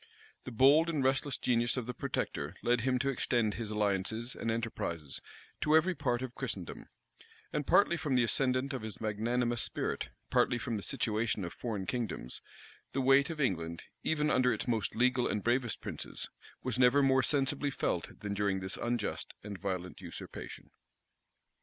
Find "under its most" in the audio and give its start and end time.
14.31-14.95